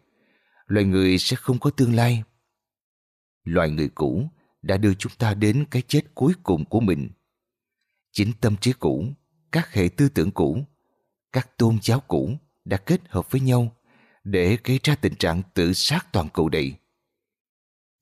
loài 0.66 0.84
người 0.84 1.18
sẽ 1.18 1.36
không 1.36 1.58
có 1.58 1.70
tương 1.70 1.94
lai 1.94 2.24
loài 3.44 3.70
người 3.70 3.88
cũ 3.88 4.28
đã 4.62 4.76
đưa 4.76 4.94
chúng 4.94 5.12
ta 5.18 5.34
đến 5.34 5.64
cái 5.70 5.82
chết 5.88 6.00
cuối 6.14 6.32
cùng 6.42 6.64
của 6.64 6.80
mình. 6.80 7.10
Chính 8.12 8.32
tâm 8.40 8.56
trí 8.56 8.72
cũ, 8.72 9.06
các 9.52 9.72
hệ 9.72 9.88
tư 9.88 10.08
tưởng 10.08 10.30
cũ, 10.30 10.64
các 11.32 11.58
tôn 11.58 11.78
giáo 11.82 12.00
cũ 12.00 12.36
đã 12.64 12.76
kết 12.76 13.00
hợp 13.08 13.30
với 13.30 13.40
nhau 13.40 13.76
để 14.24 14.58
gây 14.64 14.80
ra 14.82 14.94
tình 14.94 15.14
trạng 15.14 15.42
tự 15.54 15.72
sát 15.72 16.06
toàn 16.12 16.28
cầu 16.34 16.48
đầy. 16.48 16.74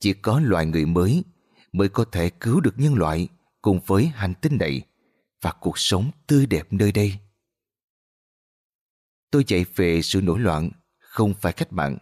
Chỉ 0.00 0.12
có 0.12 0.40
loài 0.40 0.66
người 0.66 0.86
mới 0.86 1.24
mới 1.72 1.88
có 1.88 2.04
thể 2.04 2.30
cứu 2.30 2.60
được 2.60 2.74
nhân 2.76 2.94
loại 2.94 3.28
cùng 3.62 3.80
với 3.86 4.06
hành 4.06 4.34
tinh 4.34 4.58
này 4.58 4.82
và 5.40 5.52
cuộc 5.60 5.78
sống 5.78 6.10
tươi 6.26 6.46
đẹp 6.46 6.72
nơi 6.72 6.92
đây. 6.92 7.18
Tôi 9.30 9.44
dạy 9.46 9.64
về 9.76 10.02
sự 10.02 10.20
nổi 10.20 10.40
loạn, 10.40 10.70
không 10.98 11.34
phải 11.34 11.52
cách 11.52 11.72
mạng. 11.72 11.98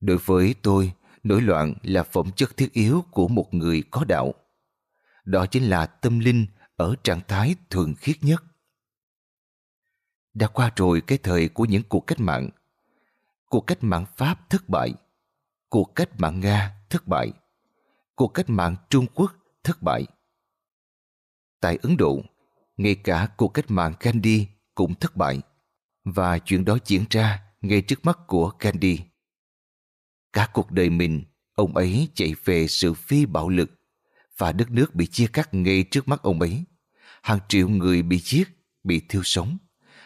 Đối 0.00 0.18
với 0.18 0.54
tôi, 0.62 0.92
nổi 1.22 1.42
loạn 1.42 1.74
là 1.82 2.02
phẩm 2.02 2.30
chất 2.36 2.56
thiết 2.56 2.72
yếu 2.72 3.04
của 3.10 3.28
một 3.28 3.54
người 3.54 3.82
có 3.90 4.04
đạo. 4.04 4.34
Đó 5.24 5.46
chính 5.46 5.62
là 5.62 5.86
tâm 5.86 6.18
linh 6.18 6.46
ở 6.76 6.94
trạng 7.02 7.20
thái 7.28 7.54
thường 7.70 7.94
khiết 7.98 8.16
nhất. 8.24 8.44
Đã 10.34 10.46
qua 10.46 10.72
rồi 10.76 11.00
cái 11.00 11.18
thời 11.18 11.48
của 11.48 11.64
những 11.64 11.82
cuộc 11.88 12.00
cách 12.00 12.20
mạng. 12.20 12.50
Cuộc 13.50 13.60
cách 13.60 13.84
mạng 13.84 14.04
Pháp 14.16 14.50
thất 14.50 14.68
bại. 14.68 14.94
Cuộc 15.68 15.94
cách 15.94 16.08
mạng 16.18 16.40
Nga 16.40 16.74
thất 16.90 17.06
bại. 17.06 17.32
Cuộc 18.14 18.28
cách 18.28 18.50
mạng 18.50 18.76
Trung 18.90 19.06
Quốc 19.14 19.32
thất 19.64 19.82
bại. 19.82 20.06
Tại 21.60 21.78
Ấn 21.82 21.96
Độ, 21.96 22.22
ngay 22.76 22.94
cả 22.94 23.28
cuộc 23.36 23.48
cách 23.48 23.64
mạng 23.68 23.94
Gandhi 24.00 24.46
cũng 24.74 24.94
thất 24.94 25.16
bại. 25.16 25.40
Và 26.04 26.38
chuyện 26.38 26.64
đó 26.64 26.78
diễn 26.84 27.04
ra 27.10 27.42
ngay 27.60 27.82
trước 27.82 28.04
mắt 28.04 28.18
của 28.26 28.52
Gandhi. 28.60 28.98
Cả 30.32 30.48
cuộc 30.52 30.70
đời 30.70 30.90
mình, 30.90 31.24
ông 31.54 31.76
ấy 31.76 32.08
chạy 32.14 32.34
về 32.44 32.66
sự 32.66 32.94
phi 32.94 33.26
bạo 33.26 33.48
lực 33.48 33.70
và 34.36 34.52
đất 34.52 34.70
nước 34.70 34.94
bị 34.94 35.06
chia 35.06 35.26
cắt 35.26 35.54
ngay 35.54 35.84
trước 35.90 36.08
mắt 36.08 36.22
ông 36.22 36.40
ấy. 36.40 36.64
Hàng 37.22 37.38
triệu 37.48 37.68
người 37.68 38.02
bị 38.02 38.18
giết, 38.18 38.48
bị 38.84 39.00
thiêu 39.08 39.22
sống. 39.24 39.58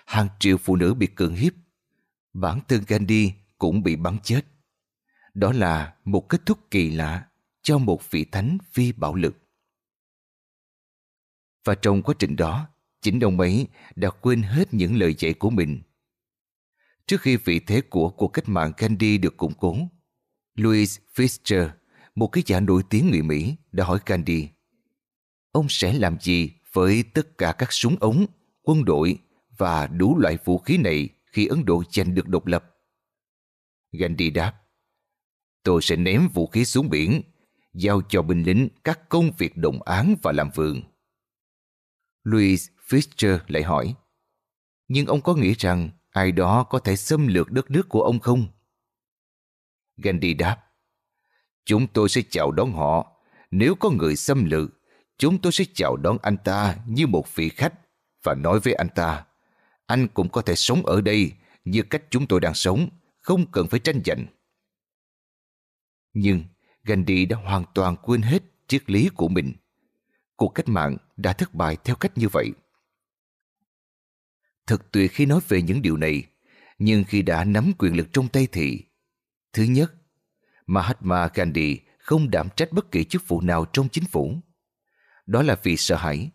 Hàng 0.06 0.28
triệu 0.40 0.56
phụ 0.56 0.76
nữ 0.76 0.94
bị 0.94 1.06
cưỡng 1.06 1.34
hiếp. 1.34 1.52
Bản 2.34 2.60
thân 2.68 2.82
Gandhi 2.88 3.32
cũng 3.58 3.82
bị 3.82 3.96
bắn 3.96 4.18
chết. 4.22 4.40
Đó 5.34 5.52
là 5.52 5.94
một 6.04 6.28
kết 6.28 6.46
thúc 6.46 6.58
kỳ 6.70 6.90
lạ 6.90 7.28
cho 7.62 7.78
một 7.78 8.10
vị 8.10 8.24
thánh 8.24 8.58
phi 8.72 8.92
bạo 8.92 9.14
lực. 9.14 9.36
Và 11.64 11.74
trong 11.74 12.02
quá 12.02 12.14
trình 12.18 12.36
đó, 12.36 12.68
chính 13.02 13.20
ông 13.20 13.40
ấy 13.40 13.66
đã 13.96 14.10
quên 14.10 14.42
hết 14.42 14.74
những 14.74 14.96
lời 14.96 15.14
dạy 15.18 15.34
của 15.34 15.50
mình. 15.50 15.82
Trước 17.06 17.20
khi 17.20 17.36
vị 17.36 17.60
thế 17.60 17.80
của 17.80 18.10
cuộc 18.10 18.28
cách 18.28 18.48
mạng 18.48 18.72
Gandhi 18.76 19.18
được 19.18 19.36
củng 19.36 19.54
cố, 19.54 19.76
Louis 20.54 20.98
Fischer, 21.14 21.68
một 22.14 22.26
cái 22.26 22.44
giả 22.46 22.60
nổi 22.60 22.82
tiếng 22.90 23.10
người 23.10 23.22
Mỹ, 23.22 23.56
đã 23.72 23.84
hỏi 23.84 23.98
Gandhi 24.06 24.48
Ông 25.52 25.66
sẽ 25.68 25.92
làm 25.92 26.20
gì 26.20 26.52
với 26.72 27.02
tất 27.02 27.38
cả 27.38 27.52
các 27.58 27.72
súng 27.72 27.96
ống, 28.00 28.26
quân 28.62 28.84
đội 28.84 29.18
và 29.56 29.86
đủ 29.86 30.18
loại 30.18 30.38
vũ 30.44 30.58
khí 30.58 30.76
này 30.78 31.08
khi 31.34 31.46
Ấn 31.46 31.64
Độ 31.64 31.82
giành 31.90 32.14
được 32.14 32.28
độc 32.28 32.46
lập? 32.46 32.76
Gandhi 33.92 34.30
đáp 34.30 34.54
Tôi 35.62 35.82
sẽ 35.82 35.96
ném 35.96 36.28
vũ 36.28 36.46
khí 36.46 36.64
xuống 36.64 36.90
biển, 36.90 37.22
giao 37.72 38.02
cho 38.08 38.22
binh 38.22 38.42
lính 38.42 38.68
các 38.84 39.08
công 39.08 39.30
việc 39.38 39.56
đồng 39.56 39.82
án 39.82 40.14
và 40.22 40.32
làm 40.32 40.50
vườn. 40.54 40.82
Louis 42.22 42.68
Fisher 42.88 43.38
lại 43.46 43.62
hỏi 43.62 43.94
Nhưng 44.88 45.06
ông 45.06 45.20
có 45.20 45.34
nghĩ 45.34 45.54
rằng 45.58 45.90
ai 46.10 46.32
đó 46.32 46.64
có 46.64 46.78
thể 46.78 46.96
xâm 46.96 47.26
lược 47.26 47.50
đất 47.50 47.70
nước 47.70 47.88
của 47.88 48.02
ông 48.02 48.20
không? 48.20 48.46
Gandhi 49.96 50.34
đáp 50.34 50.64
Chúng 51.64 51.86
tôi 51.86 52.08
sẽ 52.08 52.22
chào 52.30 52.50
đón 52.50 52.72
họ. 52.72 53.20
Nếu 53.50 53.74
có 53.74 53.90
người 53.90 54.16
xâm 54.16 54.44
lược, 54.44 54.70
chúng 55.18 55.38
tôi 55.38 55.52
sẽ 55.52 55.64
chào 55.74 55.96
đón 55.96 56.18
anh 56.22 56.36
ta 56.44 56.76
như 56.86 57.06
một 57.06 57.34
vị 57.34 57.48
khách 57.48 57.74
và 58.22 58.34
nói 58.34 58.60
với 58.60 58.74
anh 58.74 58.88
ta 58.94 59.24
anh 59.86 60.08
cũng 60.08 60.28
có 60.28 60.42
thể 60.42 60.54
sống 60.54 60.86
ở 60.86 61.00
đây 61.00 61.32
như 61.64 61.82
cách 61.82 62.02
chúng 62.10 62.26
tôi 62.26 62.40
đang 62.40 62.54
sống, 62.54 62.88
không 63.20 63.50
cần 63.52 63.68
phải 63.68 63.80
tranh 63.80 64.00
giành. 64.04 64.26
Nhưng 66.12 66.44
Gandhi 66.84 67.26
đã 67.26 67.36
hoàn 67.36 67.64
toàn 67.74 67.96
quên 68.02 68.22
hết 68.22 68.42
triết 68.66 68.90
lý 68.90 69.08
của 69.16 69.28
mình. 69.28 69.52
Cuộc 70.36 70.48
cách 70.48 70.68
mạng 70.68 70.96
đã 71.16 71.32
thất 71.32 71.54
bại 71.54 71.76
theo 71.84 71.96
cách 71.96 72.18
như 72.18 72.28
vậy. 72.28 72.52
Thật 74.66 74.92
tuyệt 74.92 75.12
khi 75.12 75.26
nói 75.26 75.40
về 75.48 75.62
những 75.62 75.82
điều 75.82 75.96
này, 75.96 76.22
nhưng 76.78 77.04
khi 77.04 77.22
đã 77.22 77.44
nắm 77.44 77.72
quyền 77.78 77.96
lực 77.96 78.08
trong 78.12 78.28
tay 78.28 78.48
thì 78.52 78.84
Thứ 79.54 79.62
nhất, 79.62 79.92
Mahatma 80.66 81.28
Gandhi 81.34 81.80
không 81.98 82.30
đảm 82.30 82.48
trách 82.56 82.72
bất 82.72 82.90
kỳ 82.90 83.04
chức 83.04 83.28
vụ 83.28 83.40
nào 83.40 83.66
trong 83.72 83.88
chính 83.88 84.04
phủ. 84.04 84.36
Đó 85.26 85.42
là 85.42 85.56
vì 85.62 85.76
sợ 85.76 85.96
hãi. 85.96 86.30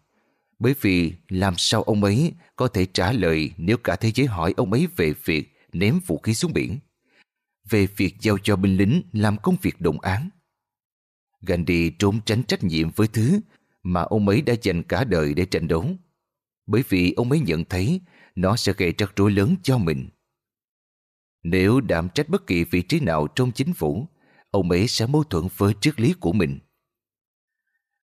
Bởi 0.59 0.75
vì 0.81 1.13
làm 1.29 1.53
sao 1.57 1.83
ông 1.83 2.03
ấy 2.03 2.33
có 2.55 2.67
thể 2.67 2.85
trả 2.85 3.11
lời 3.11 3.51
nếu 3.57 3.77
cả 3.77 3.95
thế 3.95 4.11
giới 4.11 4.27
hỏi 4.27 4.53
ông 4.57 4.73
ấy 4.73 4.87
về 4.95 5.13
việc 5.25 5.57
ném 5.73 5.99
vũ 6.05 6.17
khí 6.17 6.33
xuống 6.33 6.53
biển, 6.53 6.79
về 7.69 7.87
việc 7.87 8.15
giao 8.21 8.37
cho 8.37 8.55
binh 8.55 8.77
lính 8.77 9.01
làm 9.11 9.37
công 9.37 9.55
việc 9.61 9.81
đồng 9.81 9.99
án. 9.99 10.29
Gandhi 11.41 11.89
trốn 11.99 12.19
tránh 12.25 12.43
trách 12.43 12.63
nhiệm 12.63 12.89
với 12.95 13.07
thứ 13.07 13.39
mà 13.83 14.01
ông 14.01 14.27
ấy 14.27 14.41
đã 14.41 14.53
dành 14.61 14.83
cả 14.83 15.03
đời 15.03 15.33
để 15.33 15.45
tranh 15.45 15.67
đấu, 15.67 15.85
bởi 16.65 16.83
vì 16.89 17.13
ông 17.13 17.31
ấy 17.31 17.39
nhận 17.39 17.65
thấy 17.65 18.01
nó 18.35 18.55
sẽ 18.55 18.73
gây 18.77 18.93
rắc 18.97 19.13
rối 19.15 19.31
lớn 19.31 19.55
cho 19.63 19.77
mình. 19.77 20.09
Nếu 21.43 21.81
đảm 21.81 22.09
trách 22.09 22.29
bất 22.29 22.47
kỳ 22.47 22.63
vị 22.63 22.81
trí 22.81 22.99
nào 22.99 23.27
trong 23.35 23.51
chính 23.51 23.73
phủ, 23.73 24.07
ông 24.51 24.71
ấy 24.71 24.87
sẽ 24.87 25.07
mâu 25.07 25.23
thuẫn 25.23 25.47
với 25.57 25.73
triết 25.81 25.99
lý 25.99 26.13
của 26.13 26.33
mình. 26.33 26.59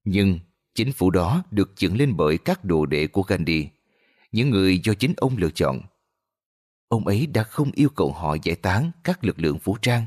Nhưng 0.03 0.39
chính 0.73 0.91
phủ 0.91 1.09
đó 1.09 1.43
được 1.51 1.71
dựng 1.77 1.97
lên 1.97 2.17
bởi 2.17 2.37
các 2.37 2.65
đồ 2.65 2.85
đệ 2.85 3.07
của 3.07 3.21
Gandhi, 3.21 3.67
những 4.31 4.49
người 4.49 4.79
do 4.83 4.93
chính 4.93 5.13
ông 5.17 5.37
lựa 5.37 5.49
chọn. 5.49 5.81
Ông 6.87 7.07
ấy 7.07 7.27
đã 7.27 7.43
không 7.43 7.71
yêu 7.71 7.89
cầu 7.89 8.11
họ 8.11 8.35
giải 8.43 8.55
tán 8.55 8.91
các 9.03 9.23
lực 9.23 9.39
lượng 9.39 9.57
vũ 9.63 9.77
trang. 9.81 10.05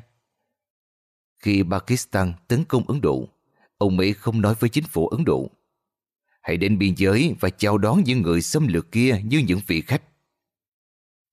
Khi 1.38 1.62
Pakistan 1.70 2.32
tấn 2.48 2.64
công 2.64 2.88
Ấn 2.88 3.00
Độ, 3.00 3.28
ông 3.78 3.98
ấy 3.98 4.12
không 4.12 4.40
nói 4.40 4.54
với 4.60 4.70
chính 4.70 4.84
phủ 4.84 5.08
Ấn 5.08 5.24
Độ. 5.24 5.50
Hãy 6.42 6.56
đến 6.56 6.78
biên 6.78 6.94
giới 6.96 7.34
và 7.40 7.50
chào 7.50 7.78
đón 7.78 8.02
những 8.04 8.22
người 8.22 8.42
xâm 8.42 8.68
lược 8.68 8.92
kia 8.92 9.20
như 9.24 9.38
những 9.38 9.60
vị 9.66 9.80
khách. 9.80 10.02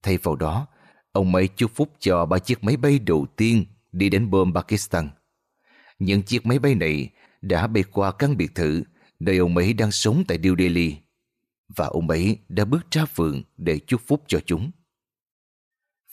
Thay 0.03 0.17
vào 0.17 0.35
đó, 0.35 0.67
Ông 1.11 1.35
ấy 1.35 1.47
chúc 1.47 1.71
phúc 1.75 1.91
cho 1.99 2.25
ba 2.25 2.39
chiếc 2.39 2.63
máy 2.63 2.77
bay 2.77 2.99
đầu 2.99 3.25
tiên 3.35 3.65
đi 3.91 4.09
đến 4.09 4.29
bom 4.29 4.53
Pakistan. 4.53 5.09
Những 5.99 6.23
chiếc 6.23 6.45
máy 6.45 6.59
bay 6.59 6.75
này 6.75 7.09
đã 7.41 7.67
bay 7.67 7.83
qua 7.91 8.11
căn 8.11 8.37
biệt 8.37 8.55
thự 8.55 8.83
nơi 9.21 9.37
ông 9.37 9.57
ấy 9.57 9.73
đang 9.73 9.91
sống 9.91 10.23
tại 10.27 10.37
New 10.37 10.55
Delhi 10.57 10.97
và 11.75 11.85
ông 11.85 12.09
ấy 12.09 12.37
đã 12.49 12.65
bước 12.65 12.91
ra 12.91 13.05
vườn 13.15 13.43
để 13.57 13.79
chúc 13.79 14.01
phúc 14.07 14.23
cho 14.27 14.39
chúng. 14.45 14.71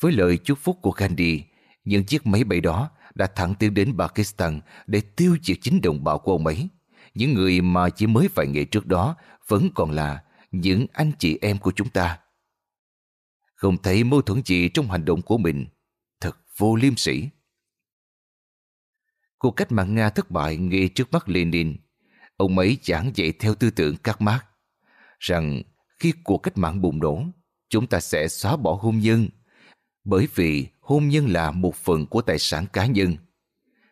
Với 0.01 0.13
lời 0.13 0.39
chúc 0.45 0.59
phúc 0.59 0.79
của 0.83 0.91
Gandhi, 0.91 1.43
những 1.85 2.05
chiếc 2.05 2.27
máy 2.27 2.45
bay 2.45 2.61
đó 2.61 2.91
đã 3.15 3.27
thẳng 3.27 3.55
tiến 3.59 3.75
đến 3.75 3.99
Pakistan 3.99 4.61
để 4.87 5.01
tiêu 5.01 5.37
diệt 5.43 5.59
chính 5.61 5.81
đồng 5.81 6.05
bào 6.05 6.19
của 6.19 6.33
ông 6.33 6.47
ấy. 6.47 6.69
Những 7.15 7.35
người 7.35 7.61
mà 7.61 7.91
chỉ 7.91 8.07
mới 8.07 8.29
vài 8.35 8.47
ngày 8.47 8.65
trước 8.65 8.87
đó 8.87 9.17
vẫn 9.49 9.69
còn 9.75 9.91
là 9.91 10.25
những 10.51 10.87
anh 10.93 11.13
chị 11.19 11.39
em 11.43 11.59
của 11.59 11.73
chúng 11.77 11.89
ta 11.89 12.19
không 13.59 13.83
thấy 13.83 14.05
mâu 14.05 14.23
thuẫn 14.23 14.43
gì 14.45 14.69
trong 14.69 14.91
hành 14.91 15.05
động 15.05 15.23
của 15.23 15.39
mình. 15.39 15.67
Thật 16.21 16.37
vô 16.57 16.77
liêm 16.77 16.97
sỉ. 16.97 17.29
Cuộc 19.39 19.51
cách 19.51 19.73
mạng 19.73 19.95
Nga 19.95 20.11
thất 20.11 20.31
bại 20.31 20.57
ngay 20.57 20.89
trước 20.89 21.13
mắt 21.13 21.29
Lenin. 21.29 21.77
Ông 22.39 22.59
ấy 22.59 22.79
giảng 22.83 23.11
dạy 23.15 23.33
theo 23.33 23.55
tư 23.55 23.71
tưởng 23.71 23.97
các 23.97 24.21
mác 24.21 24.41
rằng 25.19 25.63
khi 25.99 26.13
cuộc 26.25 26.39
cách 26.39 26.59
mạng 26.59 26.81
bùng 26.81 26.99
nổ, 26.99 27.23
chúng 27.69 27.87
ta 27.87 28.01
sẽ 28.01 28.29
xóa 28.29 28.57
bỏ 28.57 28.79
hôn 28.81 28.99
nhân 28.99 29.29
bởi 30.05 30.29
vì 30.35 30.67
hôn 30.81 31.09
nhân 31.09 31.27
là 31.27 31.51
một 31.51 31.75
phần 31.75 32.07
của 32.07 32.23
tài 32.23 32.39
sản 32.39 32.67
cá 32.73 32.87
nhân. 32.87 33.17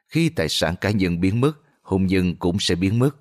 Khi 0.08 0.28
tài 0.28 0.48
sản 0.48 0.74
cá 0.80 0.90
nhân 0.90 1.20
biến 1.20 1.40
mất, 1.40 1.52
hôn 1.82 2.06
nhân 2.06 2.36
cũng 2.36 2.58
sẽ 2.60 2.74
biến 2.74 2.98
mất. 2.98 3.16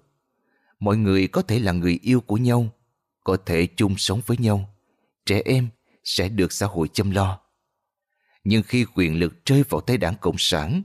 Mọi 0.79 0.97
người 0.97 1.27
có 1.27 1.41
thể 1.41 1.59
là 1.59 1.71
người 1.71 1.99
yêu 2.01 2.21
của 2.21 2.37
nhau, 2.37 2.69
có 3.23 3.37
thể 3.45 3.67
chung 3.77 3.97
sống 3.97 4.21
với 4.25 4.37
nhau. 4.37 4.75
Trẻ 5.25 5.41
em 5.45 5.67
sẽ 6.03 6.29
được 6.29 6.51
xã 6.51 6.65
hội 6.65 6.87
chăm 6.93 7.11
lo. 7.11 7.39
Nhưng 8.43 8.63
khi 8.63 8.85
quyền 8.95 9.19
lực 9.19 9.45
rơi 9.45 9.63
vào 9.69 9.81
tay 9.81 9.97
đảng 9.97 10.15
Cộng 10.21 10.37
sản 10.37 10.83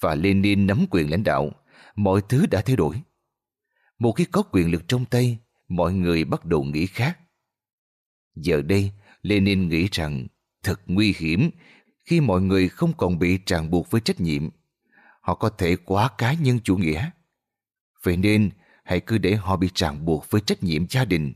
và 0.00 0.14
Lenin 0.14 0.66
nắm 0.66 0.84
quyền 0.90 1.10
lãnh 1.10 1.24
đạo, 1.24 1.50
mọi 1.96 2.20
thứ 2.28 2.46
đã 2.46 2.60
thay 2.60 2.76
đổi. 2.76 3.02
Một 4.00 4.12
khi 4.12 4.24
có 4.24 4.42
quyền 4.42 4.70
lực 4.70 4.82
trong 4.88 5.04
tay, 5.04 5.38
mọi 5.68 5.92
người 5.92 6.24
bắt 6.24 6.44
đầu 6.44 6.64
nghĩ 6.64 6.86
khác. 6.86 7.18
Giờ 8.34 8.62
đây, 8.62 8.92
Lenin 9.22 9.68
nghĩ 9.68 9.88
rằng 9.92 10.26
thật 10.62 10.80
nguy 10.86 11.14
hiểm 11.18 11.50
khi 12.04 12.20
mọi 12.20 12.40
người 12.40 12.68
không 12.68 12.92
còn 12.96 13.18
bị 13.18 13.38
ràng 13.46 13.70
buộc 13.70 13.90
với 13.90 14.00
trách 14.00 14.20
nhiệm. 14.20 14.48
Họ 15.20 15.34
có 15.34 15.50
thể 15.50 15.76
quá 15.76 16.10
cá 16.18 16.32
nhân 16.32 16.60
chủ 16.64 16.76
nghĩa. 16.76 17.10
Vậy 18.02 18.16
nên, 18.16 18.50
hãy 18.84 19.00
cứ 19.00 19.18
để 19.18 19.36
họ 19.36 19.56
bị 19.56 19.68
ràng 19.74 20.04
buộc 20.04 20.30
với 20.30 20.40
trách 20.40 20.62
nhiệm 20.62 20.88
gia 20.88 21.04
đình. 21.04 21.32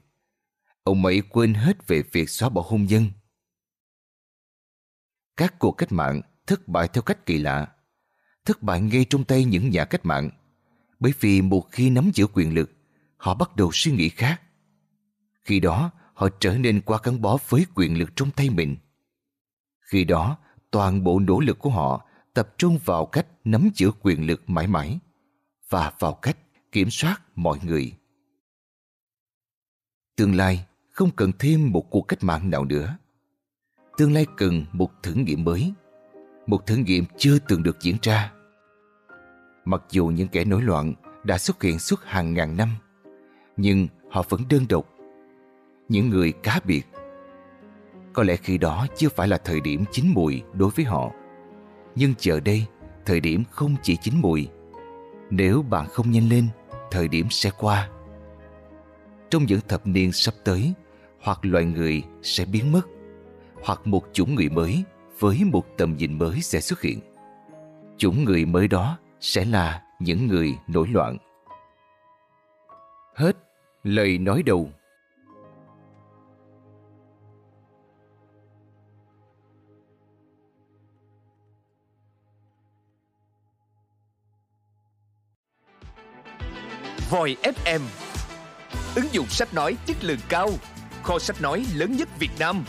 Ông 0.83 1.07
ấy 1.07 1.23
quên 1.29 1.55
hết 1.55 1.87
về 1.87 2.03
việc 2.13 2.31
xóa 2.31 2.49
bỏ 2.49 2.65
hôn 2.67 2.85
nhân 2.85 3.11
các 5.37 5.59
cuộc 5.59 5.73
cách 5.73 5.93
mạng 5.93 6.21
thất 6.47 6.69
bại 6.69 6.89
theo 6.89 7.03
cách 7.03 7.27
kỳ 7.27 7.39
lạ. 7.39 7.69
Thất 8.45 8.63
bại 8.63 8.81
ngay 8.81 9.07
trong 9.11 9.25
tay 9.25 9.45
những 9.45 9.71
nhà 9.71 9.85
cách 9.85 10.07
mạng. 10.07 10.31
Bởi 11.01 11.13
vì 11.21 11.43
một 11.43 11.69
khi 11.71 11.91
nắm 11.91 12.11
giữ 12.15 12.27
quyền 12.27 12.55
lực, 12.55 12.73
họ 13.17 13.35
bắt 13.35 13.57
đầu 13.57 13.71
suy 13.73 13.93
nghĩ 13.93 14.09
khác. 14.09 14.41
Khi 15.45 15.61
đó, 15.61 15.91
họ 16.15 16.29
trở 16.41 16.59
nên 16.59 16.81
quá 16.81 16.99
gắn 17.03 17.21
bó 17.21 17.39
với 17.49 17.67
quyền 17.75 17.99
lực 17.99 18.17
trong 18.17 18.31
tay 18.31 18.51
mình. 18.51 18.77
Khi 19.81 20.05
đó, 20.05 20.39
toàn 20.71 21.05
bộ 21.05 21.21
nỗ 21.21 21.41
lực 21.41 21.59
của 21.59 21.71
họ 21.71 22.07
tập 22.35 22.55
trung 22.59 22.79
vào 22.85 23.07
cách 23.07 23.27
nắm 23.45 23.71
giữ 23.75 23.91
quyền 24.03 24.27
lực 24.27 24.51
mãi 24.51 24.67
mãi 24.67 24.99
và 25.69 25.93
vào 25.99 26.15
cách 26.15 26.37
kiểm 26.73 26.91
soát 26.91 27.21
mọi 27.35 27.59
người. 27.63 27.93
Tương 30.17 30.35
lai 30.35 30.67
không 30.91 31.11
cần 31.17 31.33
thêm 31.39 31.73
một 31.73 31.91
cuộc 31.91 32.03
cách 32.03 32.25
mạng 32.25 32.51
nào 32.51 32.65
nữa. 32.65 32.97
Tương 33.97 34.13
lai 34.13 34.27
cần 34.37 34.65
một 34.73 35.03
thử 35.03 35.15
nghiệm 35.15 35.45
mới, 35.45 35.73
một 36.47 36.67
thử 36.67 36.77
nghiệm 36.77 37.05
chưa 37.19 37.39
từng 37.39 37.63
được 37.63 37.81
diễn 37.81 37.97
ra. 38.03 38.34
Mặc 39.65 39.83
dù 39.91 40.07
những 40.07 40.29
kẻ 40.29 40.45
nổi 40.45 40.63
loạn 40.63 40.95
đã 41.25 41.39
xuất 41.39 41.63
hiện 41.63 41.79
suốt 41.79 42.01
hàng 42.05 42.35
ngàn 42.35 42.57
năm, 42.57 42.69
nhưng 43.57 43.89
họ 44.11 44.25
vẫn 44.29 44.41
đơn 44.51 44.67
độc. 44.69 44.89
Những 45.89 46.09
người 46.09 46.33
cá 46.33 46.61
biệt. 46.65 46.83
Có 48.13 48.23
lẽ 48.23 48.37
khi 48.37 48.59
đó 48.59 48.87
chưa 48.97 49.09
phải 49.09 49.29
là 49.29 49.39
thời 49.39 49.61
điểm 49.61 49.85
chín 49.93 50.07
mùi 50.15 50.43
đối 50.53 50.71
với 50.71 50.85
họ. 50.85 51.11
Nhưng 51.95 52.15
giờ 52.19 52.41
đây, 52.41 52.67
thời 53.07 53.21
điểm 53.21 53.45
không 53.51 53.77
chỉ 53.83 53.97
chín 53.97 54.15
mùi. 54.21 54.49
Nếu 55.31 55.63
bạn 55.63 55.87
không 55.89 56.11
nhanh 56.11 56.29
lên, 56.29 56.49
thời 56.91 57.09
điểm 57.09 57.27
sẽ 57.31 57.51
qua. 57.59 57.89
Trong 59.31 59.45
những 59.45 59.61
thập 59.69 59.87
niên 59.87 60.13
sắp 60.13 60.35
tới, 60.45 60.73
hoặc 61.21 61.39
loài 61.43 61.65
người 61.65 62.03
sẽ 62.23 62.45
biến 62.45 62.73
mất, 62.73 62.83
hoặc 63.63 63.87
một 63.87 64.03
chủng 64.13 64.35
người 64.35 64.49
mới 64.49 64.85
với 65.19 65.45
một 65.45 65.67
tầm 65.79 65.97
nhìn 65.97 66.19
mới 66.19 66.41
sẽ 66.41 66.61
xuất 66.61 66.81
hiện. 66.81 67.01
Chủng 67.97 68.25
người 68.25 68.45
mới 68.45 68.69
đó 68.69 68.99
sẽ 69.25 69.45
là 69.45 69.83
những 69.99 70.27
người 70.27 70.59
nổi 70.67 70.89
loạn. 70.93 71.19
Hết 73.15 73.33
lời 73.83 74.19
nói 74.19 74.43
đầu. 74.47 74.71
Voi 87.11 87.37
FM 87.43 87.81
Ứng 88.95 89.07
dụng 89.13 89.27
sách 89.27 89.55
nói 89.55 89.77
chất 89.87 89.97
lượng 90.01 90.19
cao 90.29 90.51
Kho 91.03 91.19
sách 91.19 91.43
nói 91.43 91.67
lớn 91.75 91.97
nhất 91.97 92.09
Việt 92.19 92.31
Nam 92.39 92.65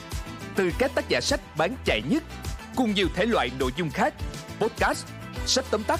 Từ 0.56 0.72
các 0.80 0.92
tác 0.96 1.10
giả 1.10 1.22
sách 1.22 1.42
bán 1.58 1.76
chạy 1.86 2.02
nhất 2.10 2.24
Cùng 2.76 2.94
nhiều 2.94 3.08
thể 3.16 3.26
loại 3.26 3.52
nội 3.60 3.72
dung 3.78 3.90
khác 3.90 4.14
Podcast, 4.60 5.06
sách 5.46 5.66
tóm 5.72 5.84
tắt, 5.84 6.00